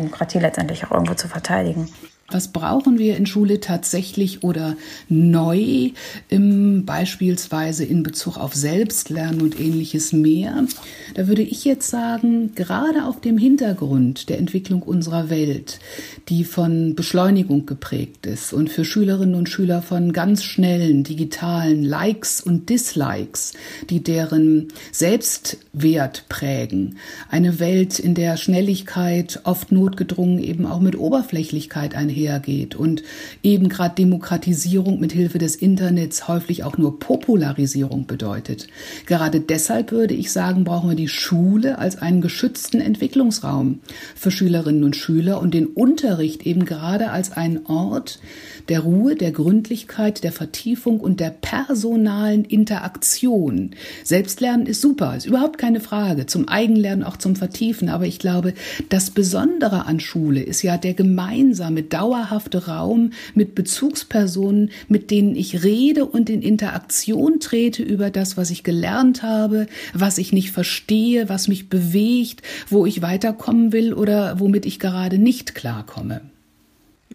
[0.00, 1.88] Demokratie letztendlich auch irgendwo zu verteidigen.
[2.30, 4.76] Was brauchen wir in Schule tatsächlich oder
[5.08, 5.92] neu,
[6.28, 10.66] im, beispielsweise in Bezug auf Selbstlernen und ähnliches mehr?
[11.14, 15.80] Da würde ich jetzt sagen, gerade auf dem Hintergrund der Entwicklung unserer Welt,
[16.28, 22.42] die von Beschleunigung geprägt ist und für Schülerinnen und Schüler von ganz schnellen digitalen Likes
[22.42, 23.54] und Dislikes,
[23.88, 26.98] die deren Selbstwert prägen.
[27.30, 33.02] Eine Welt, in der Schnelligkeit oft notgedrungen eben auch mit Oberflächlichkeit einhergeht einhergeht und
[33.42, 38.66] eben gerade Demokratisierung mit Hilfe des Internets häufig auch nur Popularisierung bedeutet.
[39.06, 43.80] Gerade deshalb würde ich sagen, brauchen wir die Schule als einen geschützten Entwicklungsraum
[44.14, 48.20] für Schülerinnen und Schüler und den Unterricht eben gerade als einen Ort
[48.68, 53.70] der Ruhe, der Gründlichkeit, der Vertiefung und der personalen Interaktion.
[54.04, 56.26] Selbstlernen ist super, ist überhaupt keine Frage.
[56.26, 57.88] Zum Eigenlernen auch zum Vertiefen.
[57.88, 58.52] Aber ich glaube,
[58.90, 65.36] das Besondere an Schule ist ja der gemeinsame, dauerhafte dauerhafte Raum mit Bezugspersonen, mit denen
[65.36, 70.50] ich rede und in Interaktion trete über das, was ich gelernt habe, was ich nicht
[70.50, 76.22] verstehe, was mich bewegt, wo ich weiterkommen will oder womit ich gerade nicht klarkomme.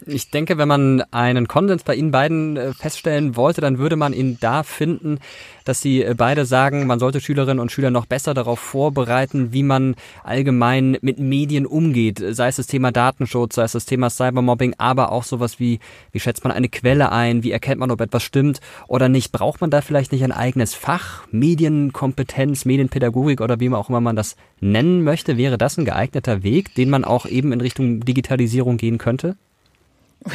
[0.05, 4.11] Ich denke, wenn man einen Konsens bei Ihnen beiden äh, feststellen wollte, dann würde man
[4.11, 5.19] ihn da finden,
[5.65, 9.61] dass Sie äh, beide sagen, man sollte Schülerinnen und Schüler noch besser darauf vorbereiten, wie
[9.61, 12.21] man allgemein mit Medien umgeht.
[12.31, 15.79] Sei es das Thema Datenschutz, sei es das Thema Cybermobbing, aber auch sowas wie,
[16.11, 19.31] wie schätzt man eine Quelle ein, wie erkennt man, ob etwas stimmt oder nicht.
[19.31, 24.01] Braucht man da vielleicht nicht ein eigenes Fach, Medienkompetenz, Medienpädagogik oder wie man auch immer
[24.01, 25.37] man das nennen möchte?
[25.37, 29.37] Wäre das ein geeigneter Weg, den man auch eben in Richtung Digitalisierung gehen könnte?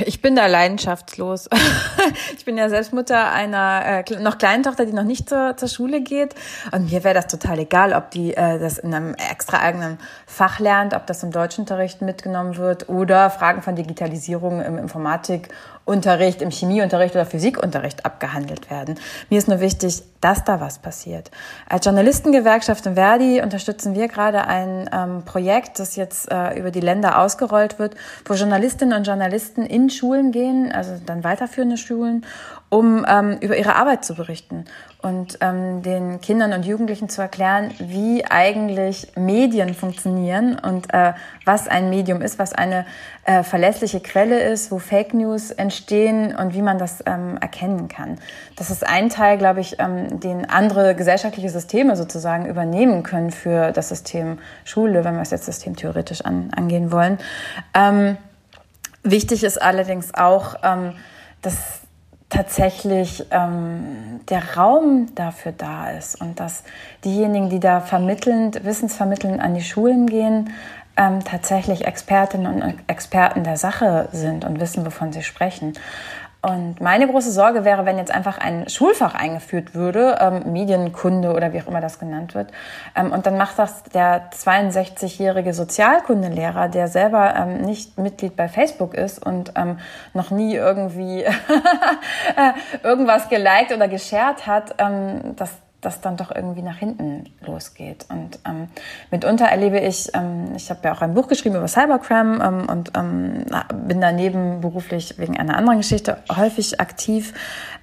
[0.04, 1.48] Ich bin da leidenschaftslos.
[2.36, 5.68] ich bin ja selbst Mutter einer äh, noch kleinen Tochter, die noch nicht zur, zur
[5.68, 6.34] Schule geht.
[6.72, 10.58] Und mir wäre das total egal, ob die äh, das in einem extra eigenen Fach
[10.58, 15.48] lernt, ob das im Deutschunterricht mitgenommen wird oder Fragen von Digitalisierung im Informatik
[15.88, 18.96] Unterricht, im Chemieunterricht oder Physikunterricht abgehandelt werden.
[19.30, 21.30] Mir ist nur wichtig, dass da was passiert.
[21.66, 26.80] Als Journalistengewerkschaft in Verdi unterstützen wir gerade ein ähm, Projekt, das jetzt äh, über die
[26.80, 27.94] Länder ausgerollt wird,
[28.26, 32.24] wo Journalistinnen und Journalisten Schulen gehen, also dann weiterführende Schulen,
[32.70, 34.64] um ähm, über ihre Arbeit zu berichten
[35.00, 41.12] und ähm, den Kindern und Jugendlichen zu erklären, wie eigentlich Medien funktionieren und äh,
[41.44, 42.84] was ein Medium ist, was eine
[43.24, 48.18] äh, verlässliche Quelle ist, wo Fake News entstehen und wie man das ähm, erkennen kann.
[48.56, 53.70] Das ist ein Teil, glaube ich, ähm, den andere gesellschaftliche Systeme sozusagen übernehmen können für
[53.70, 57.18] das System Schule, wenn wir es jetzt systemtheoretisch an, angehen wollen.
[57.72, 58.18] Ähm,
[59.10, 60.94] wichtig ist allerdings auch, ähm,
[61.42, 61.80] dass
[62.28, 66.62] tatsächlich ähm, der Raum dafür da ist und dass
[67.04, 70.50] diejenigen, die da vermittelnd, wissensvermittelnd an die Schulen gehen,
[70.96, 75.74] ähm, tatsächlich Expertinnen und Experten der Sache sind und wissen, wovon sie sprechen.
[76.40, 81.52] Und meine große Sorge wäre, wenn jetzt einfach ein Schulfach eingeführt würde, ähm, Medienkunde oder
[81.52, 82.52] wie auch immer das genannt wird,
[82.94, 88.94] ähm, und dann macht das der 62-jährige Sozialkundelehrer, der selber ähm, nicht Mitglied bei Facebook
[88.94, 89.78] ist und ähm,
[90.14, 91.32] noch nie irgendwie äh,
[92.84, 98.06] irgendwas geliked oder geshared hat, ähm, das das dann doch irgendwie nach hinten losgeht.
[98.08, 98.68] Und ähm,
[99.10, 102.92] mitunter erlebe ich, ähm, ich habe ja auch ein Buch geschrieben über Cybercrime ähm, und
[102.96, 103.44] ähm,
[103.86, 107.32] bin daneben beruflich wegen einer anderen Geschichte häufig aktiv.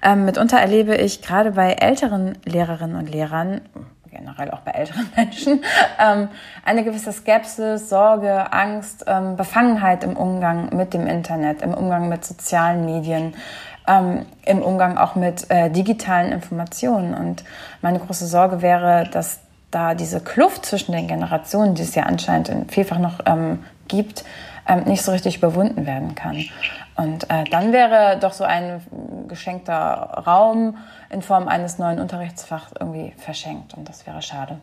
[0.02, 3.62] Ähm, mitunter erlebe ich gerade bei älteren Lehrerinnen und Lehrern,
[4.10, 5.64] generell auch bei älteren Menschen,
[5.98, 6.28] ähm,
[6.64, 12.24] eine gewisse Skepsis, Sorge, Angst, ähm, Befangenheit im Umgang mit dem Internet, im Umgang mit
[12.26, 13.34] sozialen Medien
[13.86, 17.14] ähm, im Umgang auch mit äh, digitalen Informationen.
[17.14, 17.44] Und
[17.82, 22.70] meine große Sorge wäre, dass da diese Kluft zwischen den Generationen, die es ja anscheinend
[22.72, 24.24] vielfach noch ähm, gibt,
[24.68, 26.44] ähm, nicht so richtig überwunden werden kann.
[26.96, 28.80] Und äh, dann wäre doch so ein
[29.28, 29.74] geschenkter
[30.26, 30.78] Raum
[31.10, 34.58] in Form eines neuen Unterrichtsfachs irgendwie verschenkt und das wäre schade.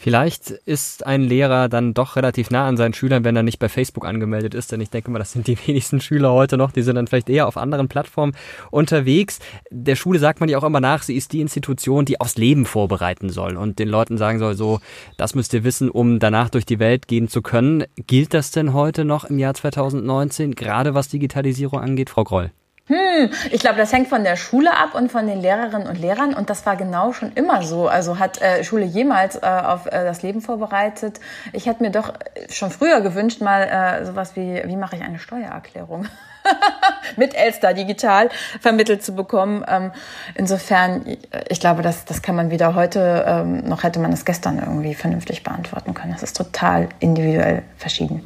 [0.00, 3.68] Vielleicht ist ein Lehrer dann doch relativ nah an seinen Schülern, wenn er nicht bei
[3.68, 6.82] Facebook angemeldet ist, denn ich denke mal, das sind die wenigsten Schüler heute noch, die
[6.82, 8.34] sind dann vielleicht eher auf anderen Plattformen
[8.70, 9.40] unterwegs.
[9.70, 12.64] Der Schule sagt man ja auch immer nach, sie ist die Institution, die aufs Leben
[12.64, 14.78] vorbereiten soll und den Leuten sagen soll, so,
[15.16, 17.84] das müsst ihr wissen, um danach durch die Welt gehen zu können.
[18.06, 22.52] Gilt das denn heute noch im Jahr 2019, gerade was Digitalisierung angeht, Frau Groll?
[22.88, 26.32] Hm, ich glaube, das hängt von der Schule ab und von den Lehrerinnen und Lehrern
[26.32, 27.86] und das war genau schon immer so.
[27.86, 31.20] Also hat äh, Schule jemals äh, auf äh, das Leben vorbereitet?
[31.52, 32.14] Ich hätte mir doch
[32.48, 36.06] schon früher gewünscht, mal äh, sowas wie, wie mache ich eine Steuererklärung?
[37.16, 39.64] mit Elster digital vermittelt zu bekommen.
[39.68, 39.92] Ähm,
[40.34, 41.04] insofern,
[41.50, 44.94] ich glaube, das, das kann man wieder heute, ähm, noch hätte man es gestern irgendwie
[44.94, 46.12] vernünftig beantworten können.
[46.12, 48.24] Das ist total individuell verschieden.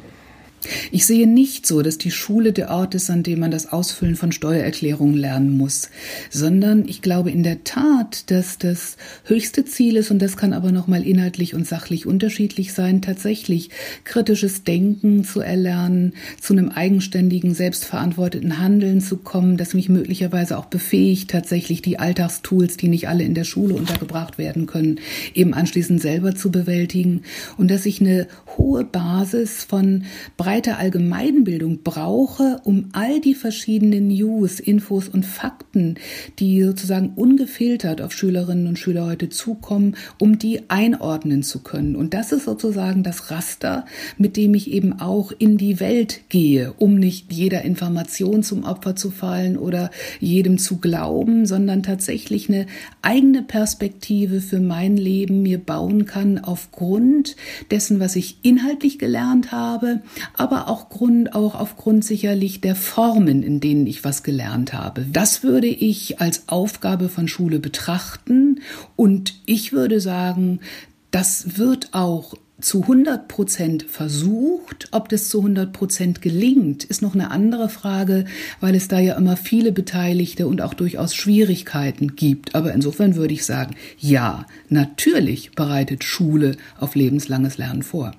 [0.91, 4.15] Ich sehe nicht so, dass die Schule der Ort ist, an dem man das Ausfüllen
[4.15, 5.89] von Steuererklärungen lernen muss,
[6.29, 10.71] sondern ich glaube in der Tat, dass das höchste Ziel ist, und das kann aber
[10.71, 13.69] nochmal inhaltlich und sachlich unterschiedlich sein, tatsächlich
[14.03, 20.65] kritisches Denken zu erlernen, zu einem eigenständigen, selbstverantworteten Handeln zu kommen, das mich möglicherweise auch
[20.65, 24.99] befähigt, tatsächlich die Alltagstools, die nicht alle in der Schule untergebracht werden können,
[25.33, 27.23] eben anschließend selber zu bewältigen.
[27.57, 30.03] Und dass ich eine hohe Basis von
[30.37, 35.95] breit breite Allgemeinbildung brauche, um all die verschiedenen News, Infos und Fakten,
[36.37, 41.95] die sozusagen ungefiltert auf Schülerinnen und Schüler heute zukommen, um die einordnen zu können.
[41.95, 43.85] Und das ist sozusagen das Raster,
[44.19, 48.95] mit dem ich eben auch in die Welt gehe, um nicht jeder Information zum Opfer
[48.95, 49.89] zu fallen oder
[50.19, 52.67] jedem zu glauben, sondern tatsächlich eine
[53.01, 57.37] eigene Perspektive für mein Leben mir bauen kann aufgrund
[57.71, 60.03] dessen, was ich inhaltlich gelernt habe,
[60.43, 65.05] aber auch, Grund, auch aufgrund sicherlich der Formen, in denen ich was gelernt habe.
[65.09, 68.59] Das würde ich als Aufgabe von Schule betrachten
[68.97, 70.59] und ich würde sagen,
[71.11, 74.89] das wird auch zu 100 Prozent versucht.
[74.91, 78.25] Ob das zu 100 Prozent gelingt, ist noch eine andere Frage,
[78.59, 82.53] weil es da ja immer viele Beteiligte und auch durchaus Schwierigkeiten gibt.
[82.53, 88.11] Aber insofern würde ich sagen, ja, natürlich bereitet Schule auf lebenslanges Lernen vor.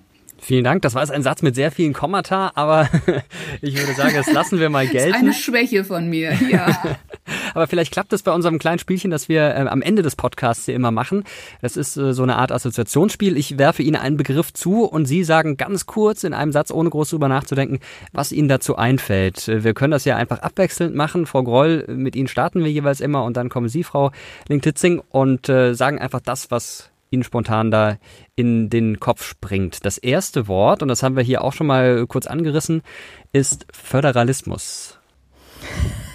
[0.45, 0.83] Vielen Dank.
[0.83, 2.87] Das war jetzt ein Satz mit sehr vielen Kommata, aber
[3.63, 5.05] ich würde sagen, das lassen wir mal gelten.
[5.15, 6.83] Das ist eine Schwäche von mir, ja.
[7.55, 10.67] aber vielleicht klappt es bei unserem kleinen Spielchen, das wir äh, am Ende des Podcasts
[10.67, 11.25] hier immer machen.
[11.63, 13.39] Das ist äh, so eine Art Assoziationsspiel.
[13.39, 16.91] Ich werfe Ihnen einen Begriff zu und Sie sagen ganz kurz in einem Satz, ohne
[16.91, 17.81] groß drüber nachzudenken,
[18.13, 19.49] was Ihnen dazu einfällt.
[19.49, 21.25] Äh, wir können das ja einfach abwechselnd machen.
[21.25, 24.11] Frau Groll, mit Ihnen starten wir jeweils immer und dann kommen Sie, Frau
[24.49, 27.96] Link-Titzing, und äh, sagen einfach das, was Ihnen spontan da
[28.37, 29.87] in den Kopf springt.
[29.87, 32.83] Das erste Wort, und das haben wir hier auch schon mal kurz angerissen,
[33.33, 34.98] ist Föderalismus.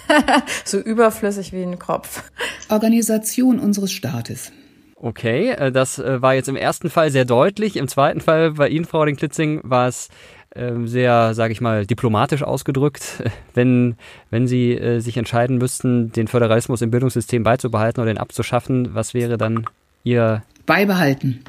[0.64, 2.22] so überflüssig wie ein Kopf.
[2.68, 4.52] Organisation unseres Staates.
[4.96, 7.76] Okay, äh, das äh, war jetzt im ersten Fall sehr deutlich.
[7.76, 10.10] Im zweiten Fall bei Ihnen, Frau Klitzing, war es
[10.54, 13.22] ähm, sehr, sage ich mal, diplomatisch ausgedrückt.
[13.54, 13.96] Wenn,
[14.30, 19.14] wenn Sie äh, sich entscheiden müssten, den Föderalismus im Bildungssystem beizubehalten oder den abzuschaffen, was
[19.14, 19.66] wäre dann
[20.04, 21.42] Ihr Beibehalten.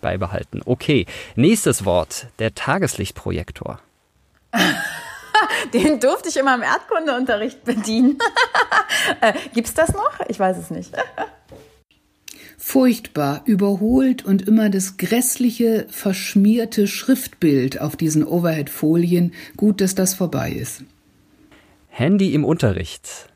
[0.00, 0.62] Beibehalten.
[0.64, 1.04] Okay.
[1.34, 2.28] Nächstes Wort.
[2.38, 3.80] Der Tageslichtprojektor.
[5.74, 8.18] Den durfte ich immer im Erdkundeunterricht bedienen.
[9.22, 10.20] äh, gibt's das noch?
[10.28, 10.92] Ich weiß es nicht.
[12.58, 19.34] Furchtbar, überholt und immer das grässliche, verschmierte Schriftbild auf diesen Overhead-Folien.
[19.56, 20.84] Gut, dass das vorbei ist.
[21.88, 23.26] Handy im Unterricht.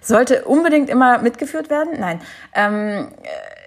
[0.00, 1.98] Sollte unbedingt immer mitgeführt werden?
[1.98, 2.20] Nein.
[2.54, 3.08] Ähm,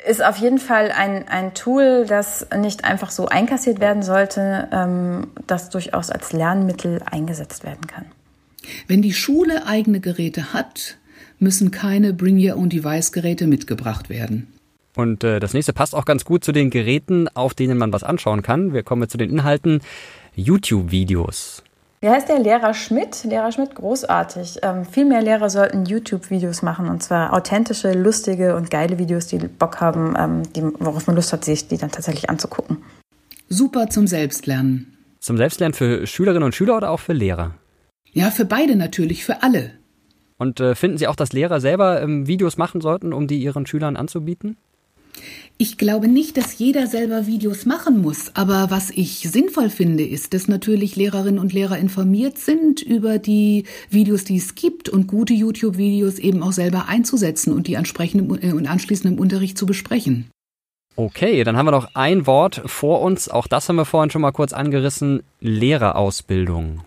[0.08, 5.28] ist auf jeden Fall ein, ein Tool, das nicht einfach so einkassiert werden sollte, ähm,
[5.46, 8.06] das durchaus als Lernmittel eingesetzt werden kann.
[8.88, 10.98] Wenn die Schule eigene Geräte hat,
[11.40, 14.48] müssen keine Bring Your Own Device Geräte mitgebracht werden.
[14.96, 18.04] Und äh, das nächste passt auch ganz gut zu den Geräten, auf denen man was
[18.04, 18.74] anschauen kann.
[18.74, 19.82] Wir kommen zu den Inhalten.
[20.36, 21.64] YouTube-Videos.
[22.00, 23.24] Wie heißt der Lehrer Schmidt?
[23.24, 24.60] Lehrer Schmidt, großartig.
[24.62, 29.40] Ähm, viel mehr Lehrer sollten YouTube-Videos machen und zwar authentische, lustige und geile Videos, die
[29.40, 32.78] Bock haben, ähm, die, worauf man Lust hat, sich die dann tatsächlich anzugucken.
[33.50, 34.96] Super zum Selbstlernen.
[35.20, 37.56] Zum Selbstlernen für Schülerinnen und Schüler oder auch für Lehrer?
[38.12, 39.72] Ja, für beide natürlich, für alle.
[40.38, 43.66] Und äh, finden Sie auch, dass Lehrer selber ähm, Videos machen sollten, um die ihren
[43.66, 44.58] Schülern anzubieten?
[45.60, 50.36] Ich glaube nicht, dass jeder selber Videos machen muss, aber was ich sinnvoll finde, ist,
[50.36, 55.34] dass natürlich Lehrerinnen und Lehrer informiert sind über die Videos, die es gibt und gute
[55.34, 60.30] YouTube-Videos eben auch selber einzusetzen und die entsprechend und anschließend im Unterricht zu besprechen.
[60.96, 63.30] Okay, dann haben wir noch ein Wort vor uns.
[63.30, 65.24] Auch das haben wir vorhin schon mal kurz angerissen.
[65.40, 66.82] Lehrerausbildung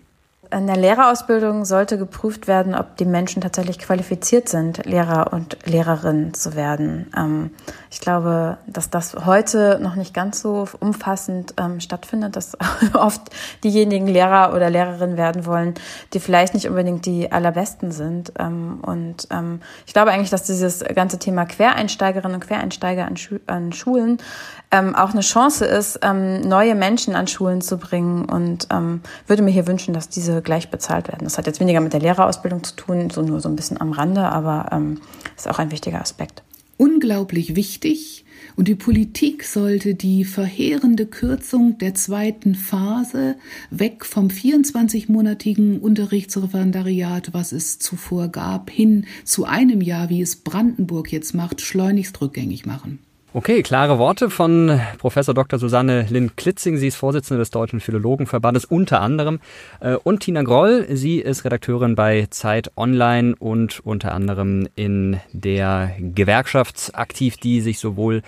[0.51, 6.33] in der Lehrerausbildung sollte geprüft werden, ob die Menschen tatsächlich qualifiziert sind, Lehrer und Lehrerinnen
[6.33, 7.11] zu werden.
[7.17, 7.51] Ähm,
[7.89, 12.57] ich glaube, dass das heute noch nicht ganz so umfassend ähm, stattfindet, dass
[12.93, 13.21] oft
[13.63, 15.73] diejenigen Lehrer oder Lehrerinnen werden wollen,
[16.13, 18.33] die vielleicht nicht unbedingt die allerbesten sind.
[18.37, 23.39] Ähm, und ähm, ich glaube eigentlich, dass dieses ganze Thema Quereinsteigerinnen und Quereinsteiger an, Schu
[23.47, 24.17] an Schulen
[24.71, 28.67] ähm, auch eine Chance ist, ähm, neue Menschen an Schulen zu bringen und
[29.27, 31.23] würde mir hier wünschen, dass diese gleich bezahlt werden.
[31.23, 33.91] Das hat jetzt weniger mit der Lehrerausbildung zu tun, so nur so ein bisschen am
[33.91, 34.99] Rande, aber ähm,
[35.35, 36.43] ist auch ein wichtiger Aspekt.
[36.77, 38.25] Unglaublich wichtig.
[38.55, 43.35] Und die Politik sollte die verheerende Kürzung der zweiten Phase
[43.69, 51.11] weg vom 24-monatigen Unterrichtsreferendariat, was es zuvor gab, hin zu einem Jahr, wie es Brandenburg
[51.11, 52.99] jetzt macht, schleunigst rückgängig machen.
[53.33, 55.57] Okay, klare Worte von Professor Dr.
[55.57, 56.75] Susanne Lind-Klitzing.
[56.75, 59.39] Sie ist Vorsitzende des Deutschen Philologenverbandes unter anderem.
[59.79, 65.95] Äh, und Tina Groll, sie ist Redakteurin bei Zeit Online und unter anderem in der
[65.97, 68.21] Gewerkschaft aktiv, die sich sowohl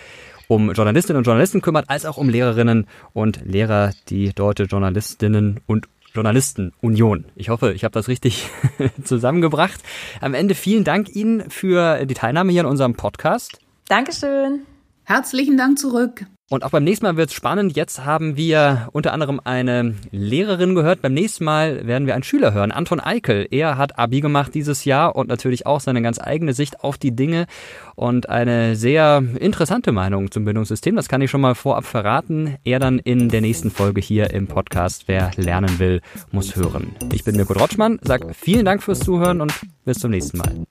[0.47, 5.89] um Journalistinnen und Journalisten kümmert, als auch um Lehrerinnen und Lehrer, die Deutsche Journalistinnen und
[6.13, 7.25] Journalistenunion.
[7.35, 8.49] Ich hoffe, ich habe das richtig
[9.03, 9.81] zusammengebracht.
[10.21, 13.59] Am Ende vielen Dank Ihnen für die Teilnahme hier in unserem Podcast.
[13.89, 14.61] Dankeschön.
[15.05, 16.25] Herzlichen Dank zurück.
[16.49, 17.75] Und auch beim nächsten Mal wird es spannend.
[17.75, 21.01] Jetzt haben wir unter anderem eine Lehrerin gehört.
[21.01, 22.71] Beim nächsten Mal werden wir einen Schüler hören.
[22.71, 23.47] Anton Eikel.
[23.49, 27.15] Er hat Abi gemacht dieses Jahr und natürlich auch seine ganz eigene Sicht auf die
[27.15, 27.47] Dinge
[27.95, 30.95] und eine sehr interessante Meinung zum Bildungssystem.
[30.95, 32.57] Das kann ich schon mal vorab verraten.
[32.63, 35.05] Er dann in der nächsten Folge hier im Podcast.
[35.07, 36.01] Wer lernen will,
[36.31, 36.95] muss hören.
[37.11, 37.99] Ich bin Mirko Rotschmann.
[38.03, 39.53] Sag vielen Dank fürs Zuhören und
[39.85, 40.65] bis zum nächsten Mal.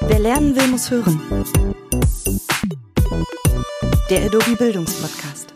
[0.00, 1.20] Wer lernen will, muss hören.
[4.08, 5.49] Der Adobe Bildungspodcast.